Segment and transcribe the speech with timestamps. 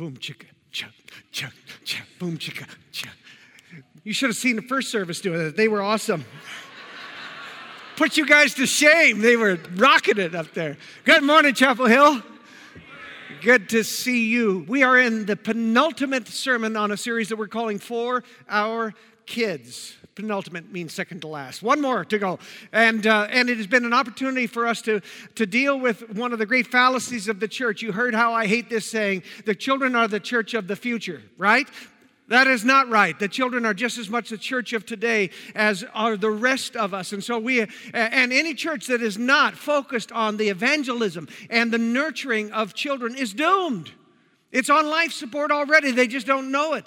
[0.00, 0.92] boom, chicka, chuck,
[1.30, 1.52] chuck,
[1.84, 3.12] chuck, boom, chicka, chuck.
[4.02, 5.58] You should have seen the first service doing it.
[5.58, 6.24] They were awesome.
[7.96, 9.20] Put you guys to shame.
[9.20, 10.78] They were rocking it up there.
[11.04, 12.22] Good morning, Chapel Hill.
[13.42, 14.64] Good to see you.
[14.66, 18.94] We are in the penultimate sermon on a series that we're calling For Our
[19.26, 19.98] Kids.
[20.14, 21.62] Penultimate means second to last.
[21.62, 22.38] One more to go.
[22.72, 25.00] And, uh, and it has been an opportunity for us to,
[25.36, 27.82] to deal with one of the great fallacies of the church.
[27.82, 31.22] You heard how I hate this saying the children are the church of the future,
[31.38, 31.68] right?
[32.30, 33.18] That is not right.
[33.18, 36.94] The children are just as much the church of today as are the rest of
[36.94, 37.12] us.
[37.12, 37.60] And so we,
[37.92, 43.16] and any church that is not focused on the evangelism and the nurturing of children
[43.16, 43.90] is doomed.
[44.52, 45.90] It's on life support already.
[45.90, 46.86] They just don't know it.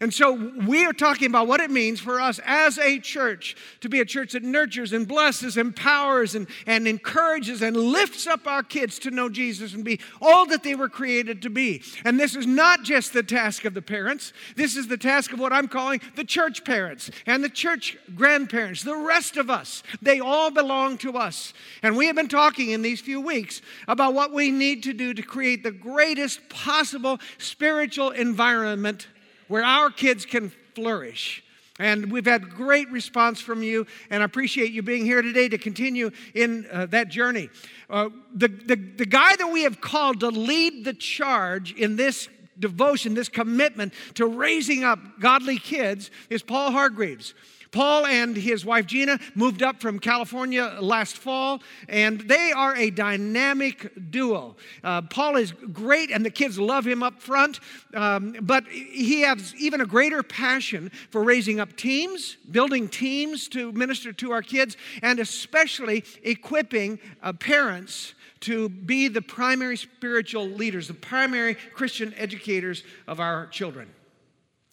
[0.00, 0.32] And so
[0.66, 4.04] we are talking about what it means for us as a church to be a
[4.04, 9.10] church that nurtures and blesses, empowers, and, and encourages and lifts up our kids to
[9.10, 11.82] know Jesus and be all that they were created to be.
[12.04, 15.38] And this is not just the task of the parents, this is the task of
[15.38, 19.84] what I'm calling the church parents and the church grandparents, the rest of us.
[20.02, 21.54] They all belong to us.
[21.82, 25.14] And we have been talking in these few weeks about what we need to do
[25.14, 29.06] to create the greatest possible spiritual environment
[29.48, 31.42] where our kids can flourish.
[31.80, 35.58] And we've had great response from you, and I appreciate you being here today to
[35.58, 37.50] continue in uh, that journey.
[37.90, 42.28] Uh, the, the, the guy that we have called to lead the charge in this
[42.60, 47.34] devotion, this commitment to raising up godly kids, is Paul Hargreaves.
[47.74, 52.88] Paul and his wife Gina moved up from California last fall, and they are a
[52.88, 54.54] dynamic duo.
[54.84, 57.58] Uh, Paul is great, and the kids love him up front,
[57.92, 63.72] um, but he has even a greater passion for raising up teams, building teams to
[63.72, 70.86] minister to our kids, and especially equipping uh, parents to be the primary spiritual leaders,
[70.86, 73.88] the primary Christian educators of our children.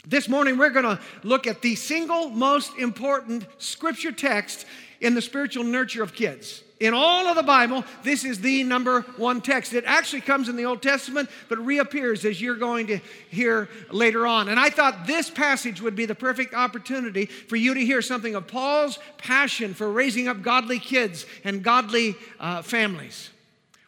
[0.08, 4.66] This morning, we're going to look at the single most important scripture text
[5.00, 6.64] in the spiritual nurture of kids.
[6.80, 9.74] In all of the Bible, this is the number one text.
[9.74, 14.26] It actually comes in the Old Testament, but reappears as you're going to hear later
[14.26, 14.50] on.
[14.50, 18.34] And I thought this passage would be the perfect opportunity for you to hear something
[18.34, 23.30] of Paul's passion for raising up godly kids and godly uh, families.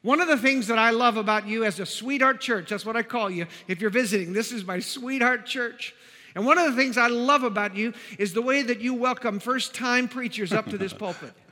[0.03, 2.95] One of the things that I love about you as a sweetheart church, that's what
[2.95, 5.95] I call you if you're visiting, this is my sweetheart church.
[6.35, 9.39] And one of the things I love about you is the way that you welcome
[9.39, 11.33] first time preachers up to this pulpit.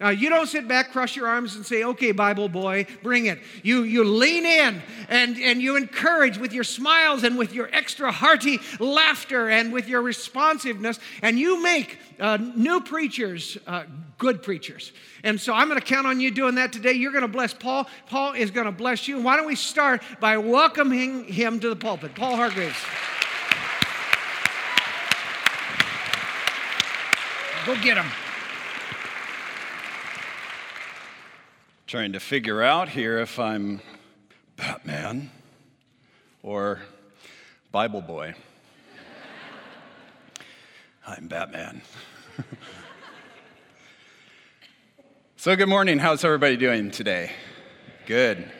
[0.00, 3.38] Now, you don't sit back, cross your arms, and say, okay, Bible boy, bring it.
[3.62, 8.10] You, you lean in and, and you encourage with your smiles and with your extra
[8.10, 13.84] hearty laughter and with your responsiveness, and you make uh, new preachers uh,
[14.18, 14.90] good preachers.
[15.22, 16.92] And so I'm going to count on you doing that today.
[16.92, 17.88] You're going to bless Paul.
[18.06, 19.20] Paul is going to bless you.
[19.20, 22.16] Why don't we start by welcoming him to the pulpit?
[22.16, 22.76] Paul Hargreaves.
[27.64, 28.06] Go get him.
[31.86, 33.80] Trying to figure out here if I'm
[34.56, 35.30] Batman
[36.42, 36.80] or
[37.70, 38.34] Bible boy.
[41.06, 41.82] I'm Batman.
[45.36, 46.00] so, good morning.
[46.00, 47.30] How's everybody doing today?
[48.06, 48.50] Good.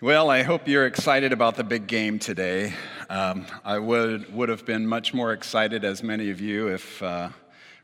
[0.00, 2.72] Well, I hope you're excited about the big game today.
[3.10, 7.02] Um, I would, would have been much more excited, as many of you, if.
[7.02, 7.28] Uh,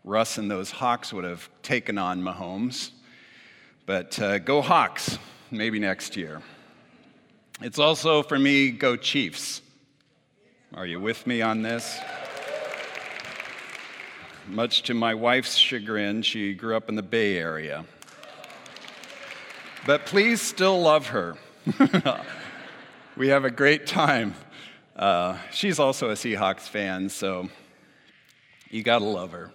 [0.04, 2.90] Russ and those Hawks would have taken on Mahomes.
[3.86, 5.18] But uh, go Hawks,
[5.50, 6.42] maybe next year.
[7.62, 9.62] It's also for me, go Chiefs.
[10.74, 11.98] Are you with me on this?
[14.46, 17.86] Much to my wife's chagrin, she grew up in the Bay Area.
[19.86, 21.36] But please still love her.
[23.16, 24.34] we have a great time.
[24.94, 27.48] Uh, she's also a Seahawks fan, so
[28.68, 29.50] you gotta love her.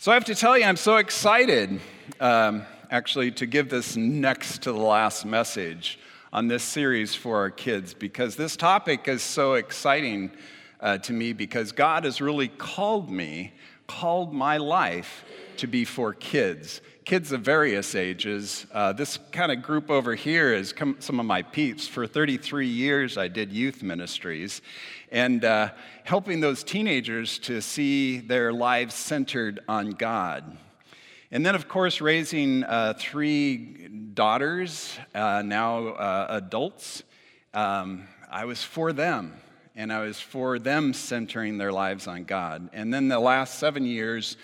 [0.00, 1.80] So I have to tell you, I'm so excited
[2.20, 5.98] um, actually to give this next to the last message
[6.32, 10.30] on this series for our kids because this topic is so exciting
[10.78, 13.52] uh, to me because God has really called me,
[13.88, 15.24] called my life
[15.56, 16.80] to be for kids.
[17.08, 18.66] Kids of various ages.
[18.70, 21.88] Uh, this kind of group over here is come, some of my peeps.
[21.88, 24.60] For 33 years, I did youth ministries
[25.10, 25.70] and uh,
[26.04, 30.58] helping those teenagers to see their lives centered on God.
[31.30, 37.04] And then, of course, raising uh, three daughters, uh, now uh, adults.
[37.54, 39.32] Um, I was for them,
[39.74, 42.68] and I was for them centering their lives on God.
[42.74, 44.36] And then the last seven years,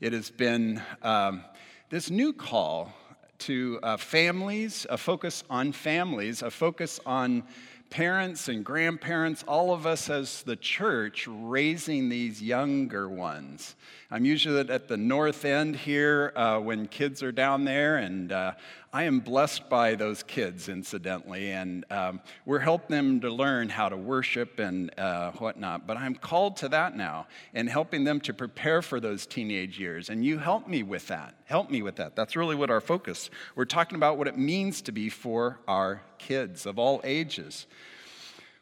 [0.00, 1.44] it has been um,
[1.88, 2.92] this new call
[3.38, 7.44] to uh, families, a focus on families, a focus on
[7.90, 13.76] parents and grandparents, all of us as the church, raising these younger ones.
[14.10, 18.52] I'm usually at the north end here uh, when kids are down there, and uh,
[18.96, 23.90] I am blessed by those kids, incidentally, and um, we're helping them to learn how
[23.90, 25.86] to worship and uh, whatnot.
[25.86, 30.08] But I'm called to that now and helping them to prepare for those teenage years.
[30.08, 31.34] And you help me with that.
[31.44, 32.16] Help me with that.
[32.16, 33.28] That's really what our focus.
[33.54, 37.66] We're talking about what it means to be for our kids of all ages.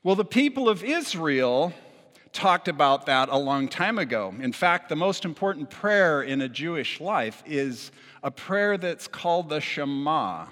[0.03, 1.73] Well, the people of Israel
[2.35, 4.35] talked about that a long time ago.
[4.41, 7.93] In fact, the most important prayer in a Jewish life is
[8.23, 10.47] a prayer that's called the Shema.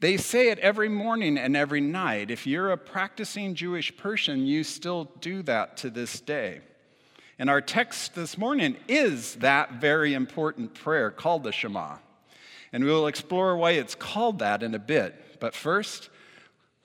[0.00, 2.30] They say it every morning and every night.
[2.30, 6.60] If you're a practicing Jewish person, you still do that to this day.
[7.38, 11.96] And our text this morning is that very important prayer called the Shema.
[12.72, 15.38] And we'll explore why it's called that in a bit.
[15.38, 16.10] But first,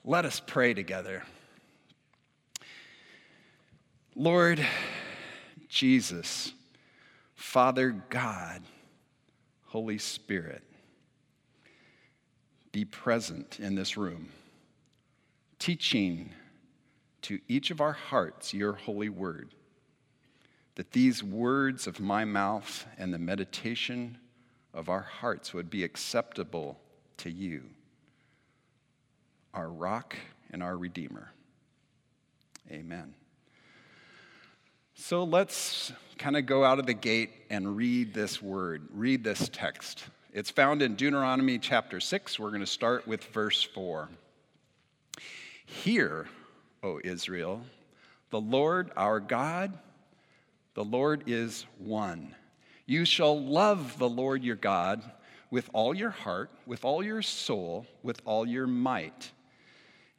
[0.04, 1.24] let us pray together.
[4.20, 4.62] Lord
[5.66, 6.52] Jesus,
[7.34, 8.60] Father God,
[9.68, 10.62] Holy Spirit,
[12.70, 14.28] be present in this room,
[15.58, 16.34] teaching
[17.22, 19.54] to each of our hearts your holy word,
[20.74, 24.18] that these words of my mouth and the meditation
[24.74, 26.78] of our hearts would be acceptable
[27.16, 27.62] to you,
[29.54, 30.14] our rock
[30.50, 31.32] and our redeemer.
[32.70, 33.14] Amen.
[35.02, 39.48] So let's kind of go out of the gate and read this word, read this
[39.50, 40.04] text.
[40.34, 42.38] It's found in Deuteronomy chapter 6.
[42.38, 44.10] We're going to start with verse 4.
[45.64, 46.28] Hear,
[46.82, 47.62] O Israel,
[48.28, 49.72] the Lord our God,
[50.74, 52.34] the Lord is one.
[52.84, 55.02] You shall love the Lord your God
[55.50, 59.32] with all your heart, with all your soul, with all your might.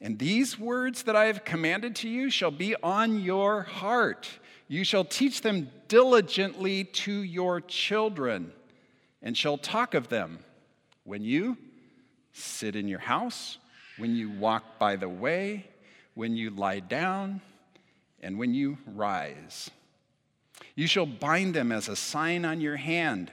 [0.01, 4.27] And these words that I have commanded to you shall be on your heart.
[4.71, 8.53] You shall teach them diligently to your children,
[9.21, 10.39] and shall talk of them
[11.03, 11.57] when you
[12.31, 13.57] sit in your house,
[13.97, 15.68] when you walk by the way,
[16.13, 17.41] when you lie down,
[18.21, 19.69] and when you rise.
[20.75, 23.29] You shall bind them as a sign on your hand,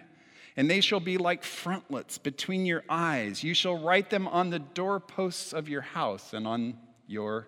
[0.57, 3.45] and they shall be like frontlets between your eyes.
[3.45, 6.77] You shall write them on the doorposts of your house and on
[7.07, 7.47] your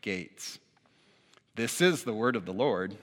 [0.00, 0.58] gates.
[1.54, 2.96] This is the word of the Lord.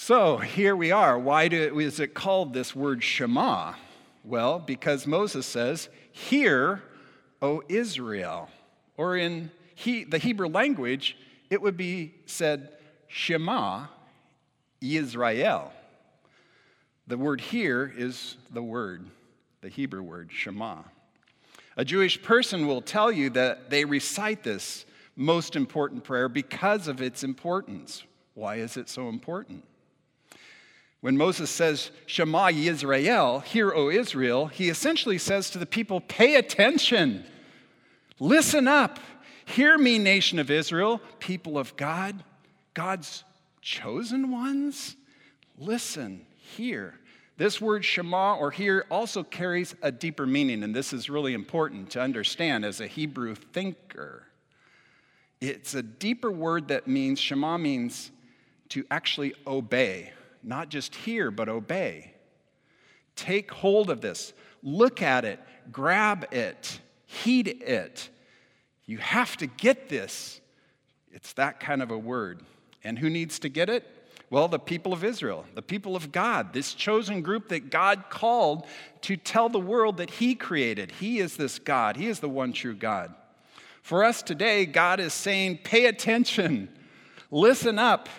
[0.00, 1.18] So here we are.
[1.18, 3.74] Why do, is it called this word Shema?
[4.22, 6.84] Well, because Moses says, Hear,
[7.42, 8.48] O Israel.
[8.96, 11.16] Or in he, the Hebrew language,
[11.50, 12.70] it would be said,
[13.08, 13.86] Shema,
[14.80, 15.72] Israel.
[17.08, 19.04] The word here is the word,
[19.62, 20.76] the Hebrew word, Shema.
[21.76, 24.86] A Jewish person will tell you that they recite this
[25.16, 28.04] most important prayer because of its importance.
[28.34, 29.64] Why is it so important?
[31.00, 36.34] When Moses says, Shema Yisrael, hear, O Israel, he essentially says to the people, pay
[36.34, 37.24] attention,
[38.18, 38.98] listen up,
[39.44, 42.24] hear me, nation of Israel, people of God,
[42.74, 43.22] God's
[43.60, 44.96] chosen ones.
[45.56, 46.94] Listen, hear.
[47.36, 51.90] This word Shema or hear also carries a deeper meaning, and this is really important
[51.90, 54.24] to understand as a Hebrew thinker.
[55.40, 58.10] It's a deeper word that means, Shema means
[58.70, 62.14] to actually obey not just hear, but obey.
[63.16, 65.40] Take hold of this, look at it,
[65.72, 68.08] grab it, heed it.
[68.86, 70.40] You have to get this.
[71.12, 72.42] It's that kind of a word.
[72.84, 73.84] And who needs to get it?
[74.30, 78.66] Well, the people of Israel, the people of God, this chosen group that God called
[79.02, 80.92] to tell the world that He created.
[80.92, 83.14] He is this God, He is the one true God.
[83.82, 86.68] For us today, God is saying, pay attention,
[87.30, 88.10] listen up,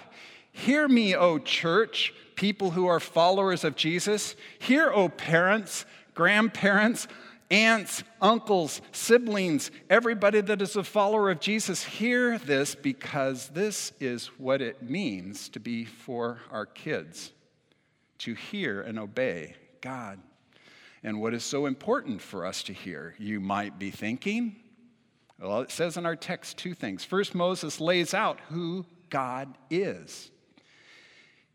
[0.65, 4.35] Hear me, O church, people who are followers of Jesus.
[4.59, 7.07] Hear, O parents, grandparents,
[7.49, 11.83] aunts, uncles, siblings, everybody that is a follower of Jesus.
[11.83, 17.31] Hear this because this is what it means to be for our kids
[18.17, 20.19] to hear and obey God.
[21.03, 23.15] And what is so important for us to hear?
[23.17, 24.57] You might be thinking,
[25.39, 27.05] well, it says in our text two things.
[27.05, 30.31] First, Moses lays out who God is.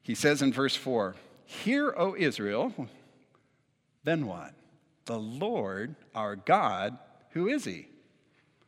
[0.05, 2.73] He says in verse 4 Hear, O Israel,
[4.05, 4.53] then what?
[5.07, 6.97] The Lord our God,
[7.31, 7.89] who is he?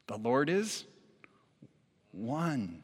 [0.08, 0.84] The Lord is
[2.12, 2.82] one.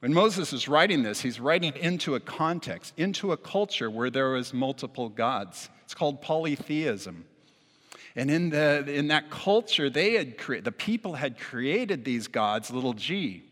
[0.00, 4.30] When Moses is writing this, he's writing into a context, into a culture where there
[4.30, 5.70] was multiple gods.
[5.84, 7.24] It's called polytheism.
[8.16, 12.70] And in, the, in that culture, they had cre- the people had created these gods,
[12.70, 13.44] little g.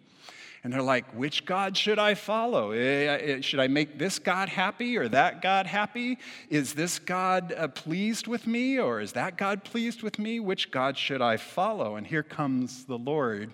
[0.64, 2.70] And they're like, which God should I follow?
[2.70, 6.18] Eh, eh, should I make this God happy or that God happy?
[6.50, 10.38] Is this God uh, pleased with me or is that God pleased with me?
[10.38, 11.96] Which God should I follow?
[11.96, 13.52] And here comes the Lord,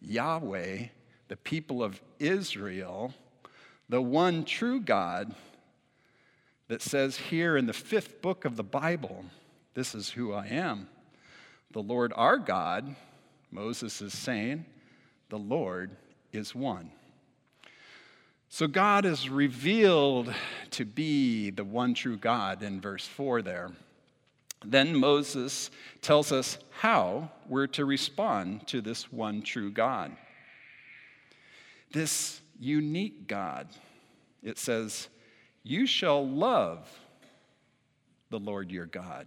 [0.00, 0.86] Yahweh,
[1.28, 3.14] the people of Israel,
[3.88, 5.32] the one true God
[6.66, 9.24] that says here in the fifth book of the Bible,
[9.74, 10.88] This is who I am.
[11.70, 12.96] The Lord our God,
[13.52, 14.64] Moses is saying,
[15.28, 15.92] the Lord
[16.32, 16.90] is one.
[18.48, 20.34] So God is revealed
[20.72, 23.70] to be the one true God in verse 4 there.
[24.64, 25.70] Then Moses
[26.02, 30.16] tells us how we're to respond to this one true God.
[31.92, 33.68] This unique God.
[34.42, 35.08] It says,
[35.62, 36.88] You shall love
[38.30, 39.26] the Lord your God,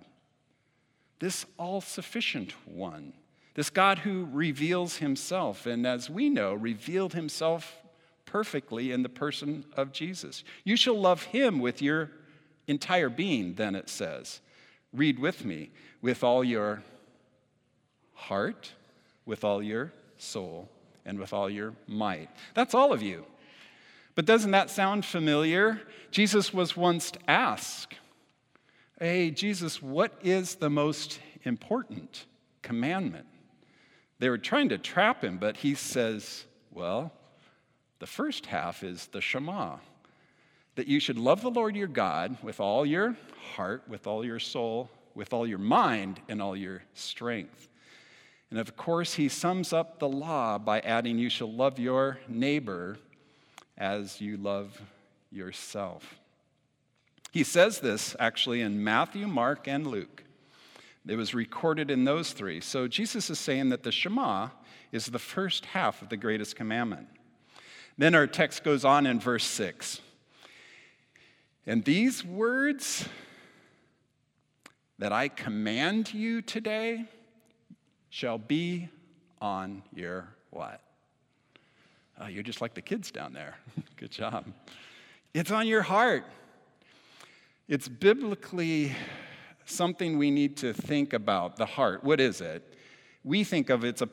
[1.19, 3.13] this all sufficient one
[3.55, 7.77] this God who reveals himself, and as we know, revealed himself
[8.25, 10.43] perfectly in the person of Jesus.
[10.63, 12.09] You shall love him with your
[12.67, 14.41] entire being, then it says.
[14.91, 15.69] Read with me
[16.01, 16.81] with all your
[18.13, 18.71] heart,
[19.25, 20.67] with all your soul,
[21.05, 22.29] and with all your might.
[22.55, 23.25] That's all of you.
[24.15, 25.81] But doesn't that sound familiar?
[26.11, 27.95] Jesus was once asked,
[28.99, 32.25] Hey, Jesus, what is the most important
[32.61, 33.25] commandment?
[34.23, 37.11] They were trying to trap him, but he says, Well,
[37.99, 39.79] the first half is the Shema
[40.75, 43.17] that you should love the Lord your God with all your
[43.57, 47.67] heart, with all your soul, with all your mind, and all your strength.
[48.49, 52.99] And of course, he sums up the law by adding, You shall love your neighbor
[53.77, 54.81] as you love
[55.33, 56.15] yourself.
[57.33, 60.23] He says this actually in Matthew, Mark, and Luke.
[61.07, 62.61] It was recorded in those three.
[62.61, 64.49] So Jesus is saying that the Shema
[64.91, 67.07] is the first half of the greatest commandment.
[67.97, 69.99] Then our text goes on in verse 6.
[71.65, 73.07] And these words
[74.99, 77.05] that I command you today
[78.09, 78.89] shall be
[79.41, 80.81] on your what?
[82.19, 83.55] Oh, you're just like the kids down there.
[83.97, 84.45] Good job.
[85.33, 86.25] It's on your heart.
[87.67, 88.95] It's biblically
[89.65, 92.03] something we need to think about the heart.
[92.03, 92.73] What is it?
[93.23, 94.09] We think of it's a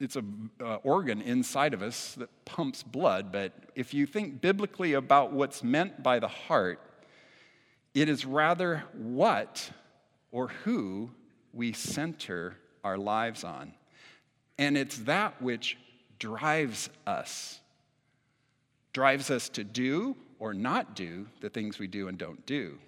[0.00, 4.92] it's an uh, organ inside of us that pumps blood, but if you think biblically
[4.92, 6.80] about what's meant by the heart,
[7.94, 9.70] it is rather what
[10.30, 11.10] or who
[11.52, 13.72] we center our lives on.
[14.56, 15.76] And it's that which
[16.18, 17.60] drives us,
[18.92, 22.78] drives us to do or not do the things we do and don't do.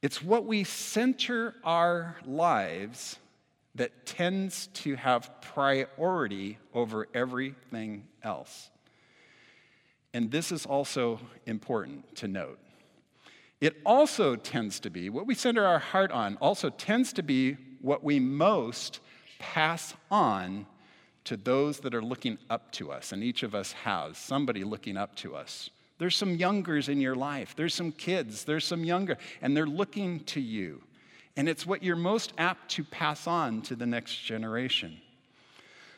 [0.00, 3.18] It's what we center our lives
[3.74, 8.70] that tends to have priority over everything else.
[10.14, 12.58] And this is also important to note.
[13.60, 17.56] It also tends to be, what we center our heart on, also tends to be
[17.80, 19.00] what we most
[19.38, 20.66] pass on
[21.24, 23.12] to those that are looking up to us.
[23.12, 25.70] And each of us has somebody looking up to us.
[25.98, 27.54] There's some youngers in your life.
[27.56, 28.44] There's some kids.
[28.44, 30.82] There's some younger, and they're looking to you.
[31.36, 35.00] And it's what you're most apt to pass on to the next generation.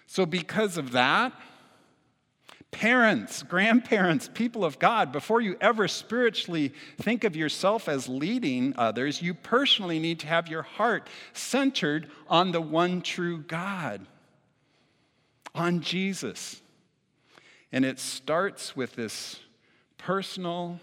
[0.06, 1.32] So, because of that,
[2.70, 9.22] parents, grandparents, people of God, before you ever spiritually think of yourself as leading others,
[9.22, 14.06] you personally need to have your heart centered on the one true God,
[15.54, 16.60] on Jesus.
[17.72, 19.40] And it starts with this
[20.00, 20.80] personal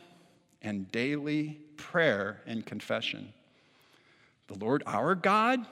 [0.62, 3.34] and daily prayer and confession.
[4.48, 5.66] The Lord our God,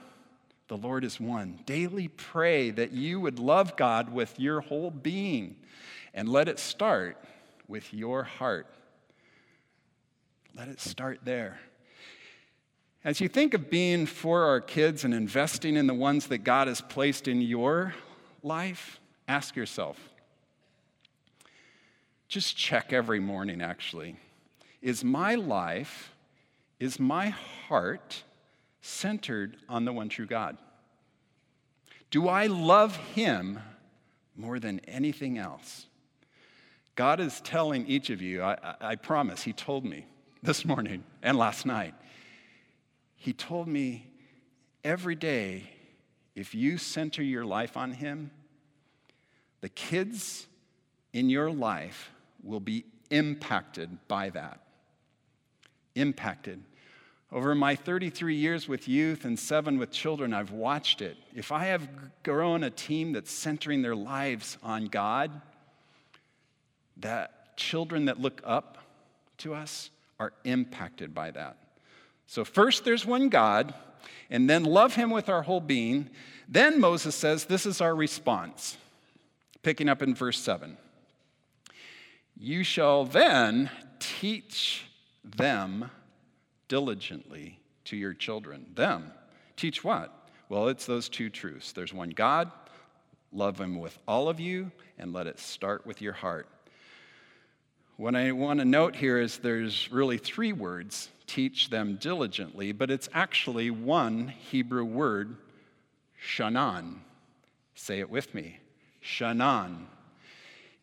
[0.68, 1.60] the Lord is one.
[1.66, 5.56] Daily pray that you would love God with your whole being
[6.14, 7.18] and let it start
[7.68, 8.68] with your heart.
[10.58, 11.60] Let it start there.
[13.04, 16.68] As you think of being for our kids and investing in the ones that God
[16.68, 17.94] has placed in your
[18.42, 20.00] life, ask yourself
[22.36, 24.18] just check every morning actually.
[24.82, 26.14] Is my life,
[26.82, 28.24] is my heart
[28.82, 30.58] centered on the one true God?
[32.12, 33.60] Do I love Him
[34.36, 35.86] more than anything else?
[36.96, 40.06] God is telling each of you, I, I, promise, He told me
[40.44, 41.94] this morning and last night.
[43.16, 44.08] He told me
[44.84, 45.70] every day,
[46.36, 48.30] if you center your life on Him,
[49.62, 50.48] the kids
[51.14, 52.12] in your life
[52.46, 54.60] will be impacted by that.
[55.96, 56.64] Impacted.
[57.32, 61.18] Over my 33 years with youth and seven with children, I've watched it.
[61.34, 61.88] If I have
[62.24, 65.42] grown a team that's centering their lives on God,
[66.98, 68.78] that children that look up
[69.40, 71.58] to us are impacted by that.
[72.28, 73.74] So, first, there's one God,
[74.30, 76.10] and then love him with our whole being.
[76.48, 78.78] Then Moses says, This is our response.
[79.62, 80.78] Picking up in verse 7.
[82.38, 84.86] You shall then teach
[85.24, 85.90] them
[86.68, 88.68] diligently to your children.
[88.76, 89.12] Them.
[89.56, 90.30] Teach what?
[90.50, 91.72] Well, it's those two truths.
[91.72, 92.52] There's one God,
[93.32, 96.48] love Him with all of you, and let it start with your heart.
[97.98, 102.92] What I want to note here is there's really three words teach them diligently, but
[102.92, 105.38] it's actually one Hebrew word,
[106.22, 106.98] shanan.
[107.74, 108.60] Say it with me
[109.04, 109.86] shanan.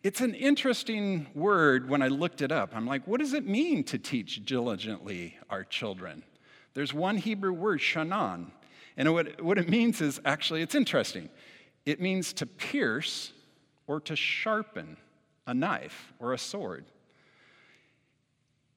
[0.03, 2.75] It's an interesting word when I looked it up.
[2.75, 6.25] I'm like, what does it mean to teach diligently our children?
[6.75, 8.51] There's one Hebrew word, shanan.
[8.97, 11.29] And what, what it means is actually, it's interesting.
[11.87, 13.33] It means to pierce
[13.87, 14.97] or to sharpen
[15.47, 16.85] a knife or a sword.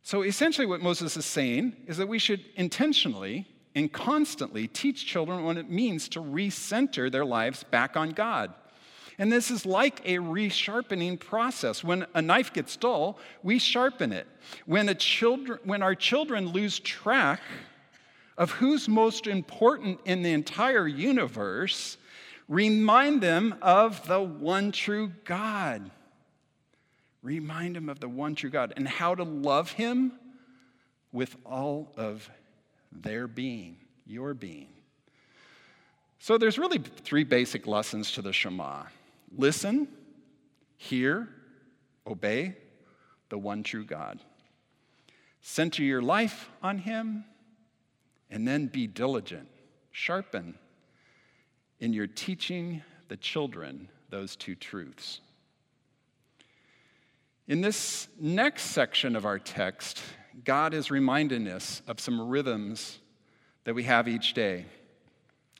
[0.03, 5.43] So essentially, what Moses is saying is that we should intentionally and constantly teach children
[5.43, 8.53] what it means to recenter their lives back on God.
[9.17, 11.83] And this is like a resharpening process.
[11.83, 14.27] When a knife gets dull, we sharpen it.
[14.65, 17.41] When, children, when our children lose track
[18.37, 21.97] of who's most important in the entire universe,
[22.49, 25.89] remind them of the one true God.
[27.23, 30.11] Remind them of the one true God and how to love Him
[31.13, 32.29] with all of
[32.91, 34.67] their being, your being.
[36.19, 38.83] So there's really three basic lessons to the Shema
[39.37, 39.87] listen,
[40.77, 41.29] hear,
[42.07, 42.55] obey
[43.29, 44.19] the one true God.
[45.41, 47.25] Center your life on Him,
[48.29, 49.47] and then be diligent,
[49.91, 50.57] sharpen
[51.79, 55.21] in your teaching the children those two truths.
[57.47, 60.01] In this next section of our text,
[60.43, 62.99] God is reminding us of some rhythms
[63.65, 64.65] that we have each day.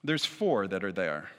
[0.04, 1.30] There's four that are there.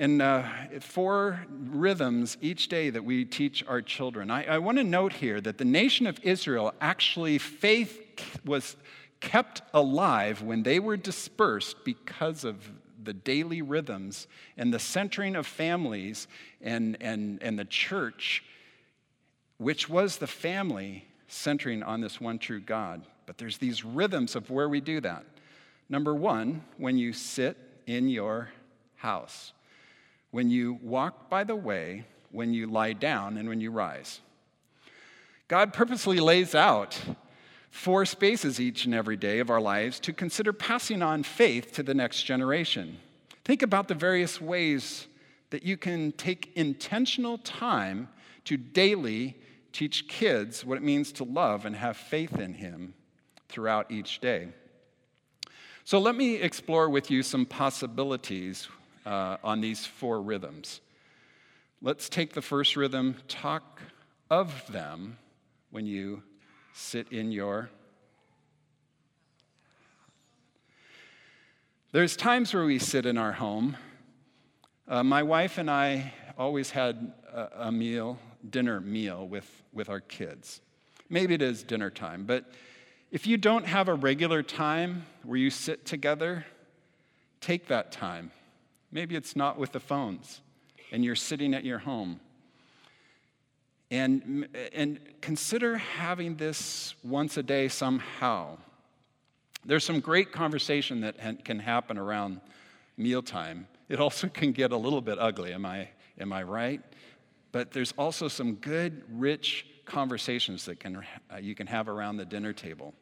[0.00, 0.44] And uh,
[0.80, 4.30] four rhythms each day that we teach our children.
[4.30, 8.00] I, I want to note here that the nation of Israel actually, faith
[8.42, 8.76] was
[9.20, 12.66] kept alive when they were dispersed because of
[13.04, 16.28] the daily rhythms and the centering of families
[16.62, 18.42] and, and, and the church,
[19.58, 23.02] which was the family centering on this one true God.
[23.26, 25.26] But there's these rhythms of where we do that.
[25.90, 28.48] Number one, when you sit in your
[28.96, 29.52] house
[30.30, 34.20] when you walk by the way, when you lie down, and when you rise.
[35.48, 37.00] God purposely lays out
[37.70, 41.82] four spaces each and every day of our lives to consider passing on faith to
[41.82, 42.98] the next generation.
[43.44, 45.06] Think about the various ways
[45.50, 48.08] that you can take intentional time
[48.44, 49.36] to daily
[49.72, 52.94] teach kids what it means to love and have faith in Him
[53.48, 54.48] throughout each day.
[55.84, 58.68] So, let me explore with you some possibilities
[59.06, 60.80] uh, on these four rhythms.
[61.82, 63.80] Let's take the first rhythm talk
[64.28, 65.18] of them
[65.70, 66.22] when you
[66.72, 67.70] sit in your.
[71.92, 73.76] There's times where we sit in our home.
[74.86, 80.00] Uh, my wife and I always had a, a meal, dinner meal with, with our
[80.00, 80.60] kids.
[81.08, 82.44] Maybe it is dinner time, but
[83.10, 86.46] if you don't have a regular time where you sit together,
[87.40, 88.30] take that time.
[88.92, 90.40] Maybe it's not with the phones
[90.92, 92.20] and you're sitting at your home.
[93.90, 98.58] And, and consider having this once a day somehow.
[99.64, 102.40] There's some great conversation that can happen around
[102.96, 103.66] mealtime.
[103.88, 106.80] It also can get a little bit ugly, am I, am I right?
[107.52, 112.24] But there's also some good, rich conversations that can, uh, you can have around the
[112.24, 112.94] dinner table.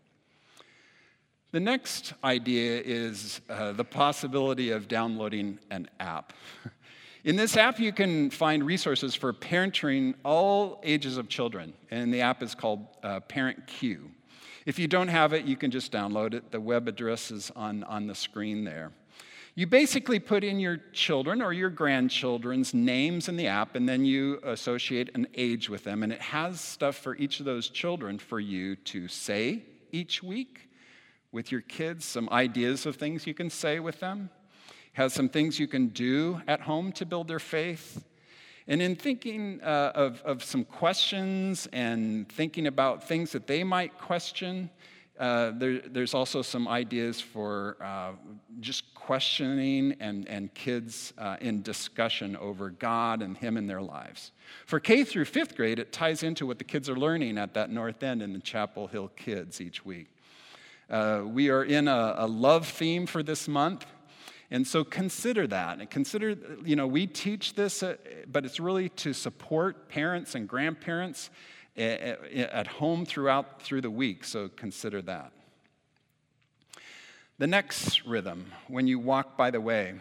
[1.51, 6.35] The next idea is uh, the possibility of downloading an app.
[7.25, 12.21] In this app, you can find resources for parenting all ages of children, and the
[12.21, 14.11] app is called uh, Parent Cue.
[14.67, 16.51] If you don't have it, you can just download it.
[16.51, 18.93] The web address is on, on the screen there.
[19.55, 24.05] You basically put in your children or your grandchildren's names in the app, and then
[24.05, 28.19] you associate an age with them, and it has stuff for each of those children
[28.19, 30.68] for you to say each week
[31.33, 34.31] with your kids, some ideas of things you can say with them,
[34.95, 38.05] has some things you can do at home to build their faith.
[38.67, 43.97] And in thinking uh, of, of some questions and thinking about things that they might
[43.99, 44.71] question,
[45.19, 48.13] uh, there, there's also some ideas for uh,
[48.61, 54.33] just questioning and, and kids uh, in discussion over God and Him in their lives.
[54.67, 57.71] For K through fifth grade, it ties into what the kids are learning at that
[57.71, 60.09] North End in the Chapel Hill Kids each week.
[60.91, 63.87] Uh, we are in a, a love theme for this month.
[64.51, 65.79] And so consider that.
[65.81, 67.97] And consider, you know, we teach this, uh,
[68.27, 71.31] but it's really to support parents and grandparents
[71.79, 75.33] at home throughout through the week, so consider that.
[77.39, 79.95] The next rhythm, when you walk by the way.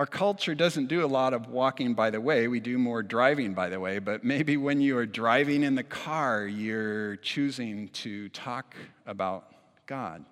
[0.00, 2.48] Our culture doesn't do a lot of walking by the way.
[2.48, 5.82] We do more driving by the way, but maybe when you are driving in the
[5.82, 9.52] car, you're choosing to talk about
[9.84, 10.24] God.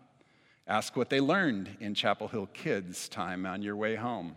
[0.67, 4.37] Ask what they learned in Chapel Hill Kids time on your way home.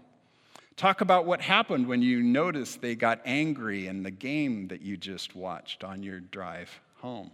[0.75, 4.97] Talk about what happened when you noticed they got angry in the game that you
[4.97, 7.31] just watched on your drive home.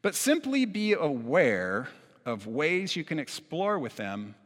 [0.00, 1.88] But simply be aware
[2.24, 4.36] of ways you can explore with them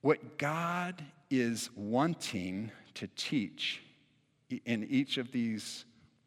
[0.00, 3.82] what God is wanting to teach
[4.64, 5.84] in each of these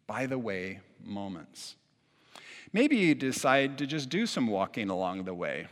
[0.08, 1.76] by the way moments.
[2.74, 5.68] Maybe you decide to just do some walking along the way.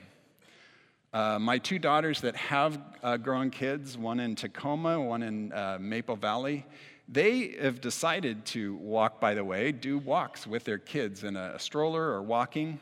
[1.13, 5.77] Uh, my two daughters that have uh, grown kids, one in Tacoma, one in uh,
[5.79, 6.65] Maple Valley,
[7.07, 11.53] they have decided to walk, by the way, do walks with their kids in a,
[11.55, 12.79] a stroller or walking.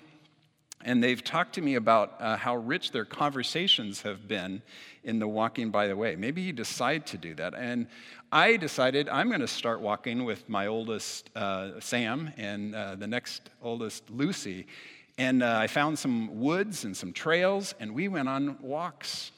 [0.85, 4.61] And they've talked to me about uh, how rich their conversations have been
[5.03, 6.15] in the walking by the way.
[6.15, 7.55] Maybe you decide to do that.
[7.55, 7.87] And
[8.31, 13.07] I decided I'm going to start walking with my oldest, uh, Sam, and uh, the
[13.07, 14.67] next oldest, Lucy.
[15.17, 19.31] And uh, I found some woods and some trails, and we went on walks.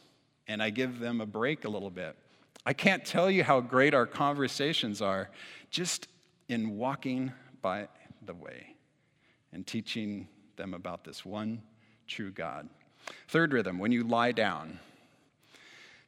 [0.50, 2.18] And I give them a break a little bit.
[2.66, 5.30] I can't tell you how great our conversations are
[5.70, 6.10] just
[6.50, 7.32] in walking
[7.62, 7.88] by
[8.26, 8.76] the way
[9.54, 11.62] and teaching them about this one
[12.08, 12.68] true God.
[13.28, 14.80] Third rhythm, when you lie down.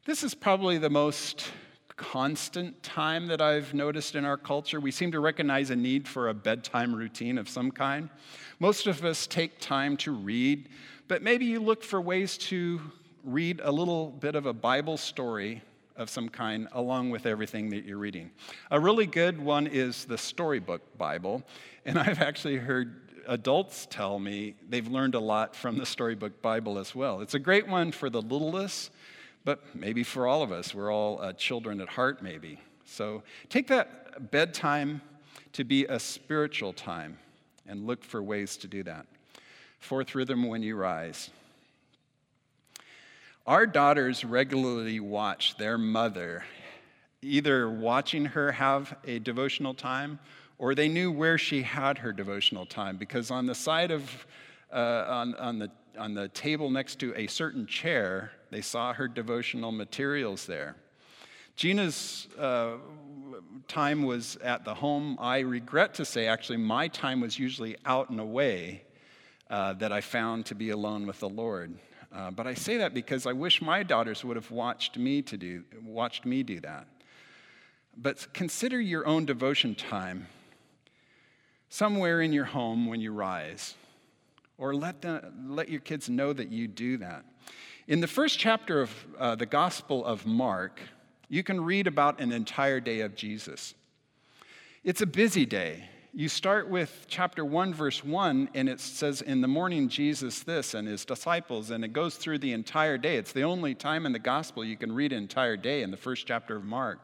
[0.05, 1.51] This is probably the most
[1.95, 4.79] constant time that I've noticed in our culture.
[4.79, 8.09] We seem to recognize a need for a bedtime routine of some kind.
[8.59, 10.69] Most of us take time to read,
[11.09, 12.79] but maybe you look for ways to
[13.25, 15.61] read a little bit of a Bible story
[15.97, 18.31] of some kind along with everything that you're reading.
[18.71, 21.43] A really good one is the Storybook Bible,
[21.85, 26.77] and I've actually heard adults tell me they've learned a lot from the Storybook Bible
[26.77, 27.21] as well.
[27.21, 28.91] It's a great one for the littlest
[29.45, 32.59] but maybe for all of us, we're all uh, children at heart, maybe.
[32.85, 35.01] So take that bedtime
[35.53, 37.17] to be a spiritual time
[37.67, 39.05] and look for ways to do that.
[39.79, 41.29] Fourth rhythm when you rise.
[43.47, 46.43] Our daughters regularly watch their mother,
[47.21, 50.19] either watching her have a devotional time
[50.59, 54.27] or they knew where she had her devotional time because on the side of,
[54.71, 59.07] uh, on, on, the, on the table next to a certain chair, they saw her
[59.07, 60.75] devotional materials there.
[61.55, 62.73] Gina's uh,
[63.67, 65.17] time was at the home.
[65.19, 68.83] I regret to say, actually, my time was usually out and away
[69.49, 71.77] uh, that I found to be alone with the Lord.
[72.11, 75.37] Uh, but I say that because I wish my daughters would have watched me to
[75.37, 76.87] do watched me do that.
[77.95, 80.27] But consider your own devotion time
[81.69, 83.75] somewhere in your home when you rise,
[84.57, 85.05] or let,
[85.47, 87.23] let your kids know that you do that.
[87.87, 90.81] In the first chapter of uh, the Gospel of Mark,
[91.29, 93.73] you can read about an entire day of Jesus.
[94.83, 95.83] It's a busy day.
[96.13, 100.73] You start with chapter 1, verse 1, and it says, In the morning, Jesus this
[100.73, 103.17] and his disciples, and it goes through the entire day.
[103.17, 105.97] It's the only time in the gospel you can read an entire day in the
[105.97, 106.99] first chapter of Mark.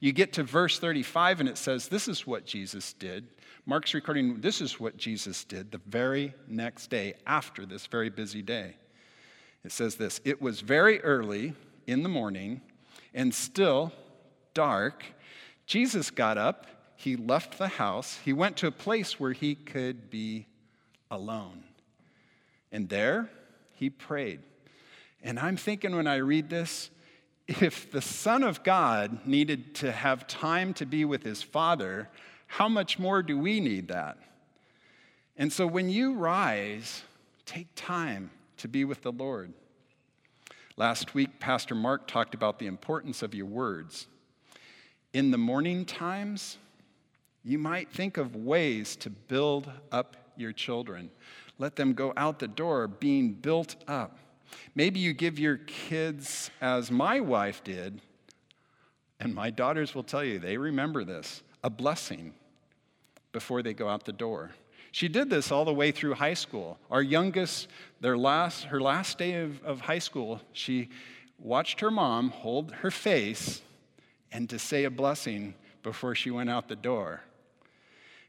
[0.00, 3.28] You get to verse 35, and it says, This is what Jesus did.
[3.66, 8.42] Mark's recording, this is what Jesus did the very next day after this very busy
[8.42, 8.74] day.
[9.64, 11.54] It says this It was very early
[11.86, 12.62] in the morning
[13.12, 13.92] and still
[14.54, 15.04] dark.
[15.66, 20.10] Jesus got up, he left the house, he went to a place where he could
[20.10, 20.46] be
[21.10, 21.64] alone.
[22.72, 23.28] And there
[23.74, 24.40] he prayed.
[25.22, 26.90] And I'm thinking when I read this,
[27.46, 32.08] if the Son of God needed to have time to be with his Father,
[32.50, 34.18] how much more do we need that?
[35.36, 37.04] And so when you rise,
[37.46, 39.52] take time to be with the Lord.
[40.76, 44.08] Last week, Pastor Mark talked about the importance of your words.
[45.12, 46.58] In the morning times,
[47.44, 51.08] you might think of ways to build up your children.
[51.56, 54.18] Let them go out the door being built up.
[54.74, 58.00] Maybe you give your kids, as my wife did,
[59.20, 62.34] and my daughters will tell you, they remember this, a blessing
[63.32, 64.50] before they go out the door.
[64.92, 66.78] She did this all the way through high school.
[66.90, 67.68] Our youngest,
[68.00, 70.88] their last, her last day of, of high school, she
[71.38, 73.62] watched her mom hold her face
[74.32, 77.22] and to say a blessing before she went out the door.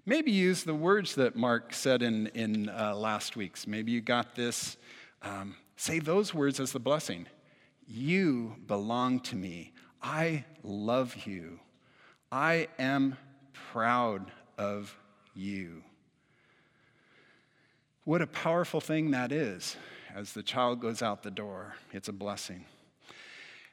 [0.06, 3.68] Maybe use the words that Mark said in, in uh, last week's.
[3.68, 4.78] Maybe you got this.
[5.22, 7.28] Um, say those words as the blessing.
[7.88, 9.74] You belong to me.
[10.02, 11.60] I love you.
[12.32, 13.18] I am
[13.54, 14.96] proud of
[15.34, 15.82] you.
[18.04, 19.76] What a powerful thing that is
[20.14, 21.74] as the child goes out the door.
[21.92, 22.66] It's a blessing.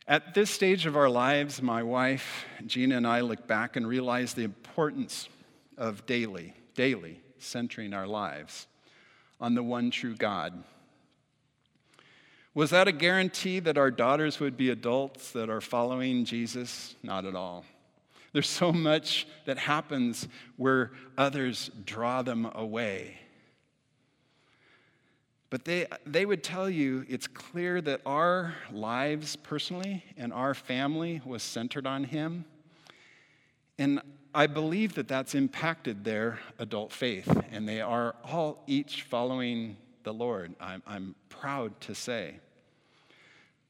[0.06, 4.32] At this stage of our lives, my wife, Gina, and I look back and realize
[4.32, 5.28] the importance
[5.76, 8.66] of daily, daily centering our lives
[9.38, 10.64] on the one true God.
[12.54, 16.96] Was that a guarantee that our daughters would be adults that are following Jesus?
[17.02, 17.66] Not at all.
[18.32, 23.18] There's so much that happens where others draw them away.
[25.50, 31.22] But they, they would tell you it's clear that our lives personally and our family
[31.24, 32.44] was centered on Him.
[33.78, 34.02] And
[34.34, 40.12] I believe that that's impacted their adult faith, and they are all each following the
[40.12, 42.36] Lord, I'm, I'm proud to say.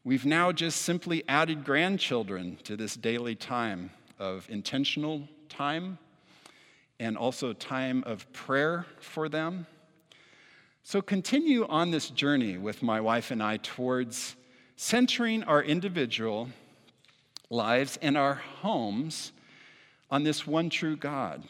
[0.04, 5.98] We've now just simply added grandchildren to this daily time of intentional time
[7.00, 9.66] and also time of prayer for them
[10.88, 14.36] so, continue on this journey with my wife and I towards
[14.76, 16.48] centering our individual
[17.50, 19.32] lives and our homes
[20.10, 21.46] on this one true God.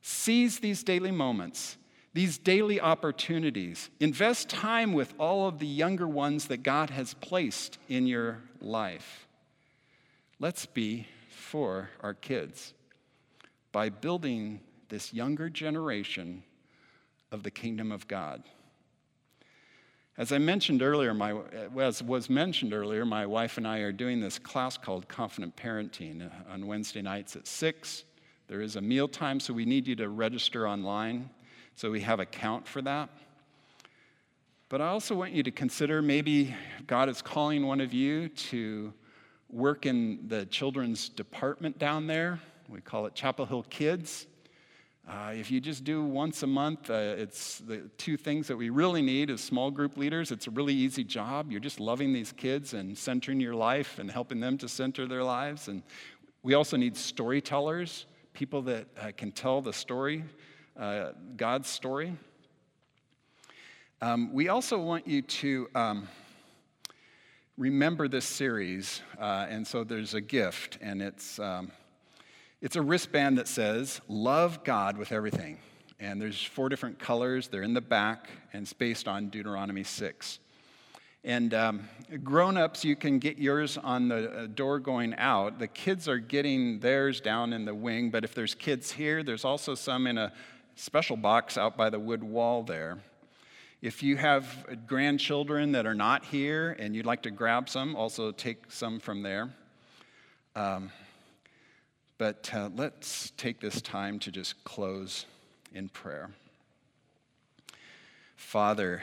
[0.00, 1.76] Seize these daily moments,
[2.14, 3.90] these daily opportunities.
[3.98, 9.26] Invest time with all of the younger ones that God has placed in your life.
[10.38, 12.74] Let's be for our kids
[13.72, 16.42] by building this younger generation
[17.30, 18.42] of the kingdom of God.
[20.18, 21.34] As I mentioned earlier, my,
[21.78, 26.26] as was mentioned earlier, my wife and I are doing this class called Confident Parenting
[26.26, 28.04] uh, on Wednesday nights at 6.
[28.48, 31.28] There is a meal time, so we need you to register online
[31.74, 33.10] so we have a count for that.
[34.70, 36.54] But I also want you to consider maybe
[36.86, 38.94] God is calling one of you to
[39.50, 42.40] work in the children's department down there.
[42.68, 44.26] We call it Chapel Hill Kids.
[45.08, 48.70] Uh, if you just do once a month, uh, it's the two things that we
[48.70, 50.32] really need as small group leaders.
[50.32, 51.52] It's a really easy job.
[51.52, 55.22] You're just loving these kids and centering your life and helping them to center their
[55.22, 55.68] lives.
[55.68, 55.84] And
[56.42, 60.24] we also need storytellers, people that uh, can tell the story,
[60.76, 62.16] uh, God's story.
[64.02, 66.08] Um, we also want you to um,
[67.56, 69.02] remember this series.
[69.18, 71.38] Uh, and so there's a gift, and it's.
[71.38, 71.70] Um,
[72.62, 75.58] it's a wristband that says, Love God with everything.
[76.00, 77.48] And there's four different colors.
[77.48, 80.38] They're in the back, and it's based on Deuteronomy 6.
[81.22, 81.88] And um,
[82.24, 85.58] grown ups, you can get yours on the uh, door going out.
[85.58, 89.44] The kids are getting theirs down in the wing, but if there's kids here, there's
[89.44, 90.32] also some in a
[90.76, 92.98] special box out by the wood wall there.
[93.82, 98.32] If you have grandchildren that are not here and you'd like to grab some, also
[98.32, 99.50] take some from there.
[100.54, 100.90] Um,
[102.16, 105.26] but uh, let's take this time to just close
[105.74, 106.30] in prayer.
[108.36, 109.02] Father,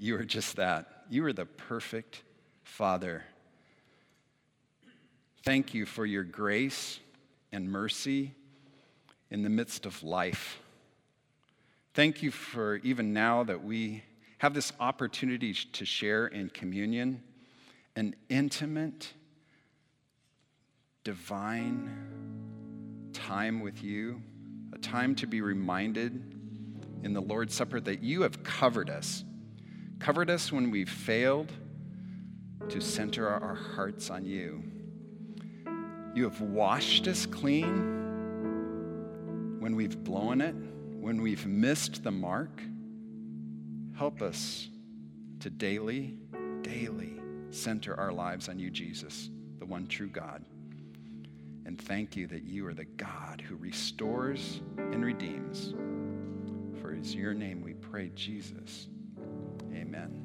[0.00, 1.04] you are just that.
[1.10, 2.22] You are the perfect
[2.62, 3.24] Father.
[5.42, 6.98] Thank you for your grace
[7.52, 8.32] and mercy
[9.30, 10.58] in the midst of life.
[11.92, 14.02] Thank you for even now that we
[14.44, 17.22] have this opportunity to share in communion
[17.96, 19.10] an intimate,
[21.02, 21.88] divine,
[23.14, 24.20] time with you,
[24.74, 26.34] a time to be reminded
[27.04, 29.24] in the Lord's Supper that you have covered us,
[29.98, 31.50] covered us when we've failed
[32.68, 34.62] to center our hearts on you.
[36.14, 37.72] You have washed us clean
[39.58, 40.54] when we've blown it,
[41.00, 42.60] when we've missed the mark.
[43.96, 44.68] Help us
[45.40, 46.18] to daily,
[46.62, 50.44] daily center our lives on you, Jesus, the one true God
[51.66, 55.74] and thank you that you are the God who restores and redeems.
[56.80, 58.88] For it is your name we pray, Jesus.
[59.72, 60.23] Amen.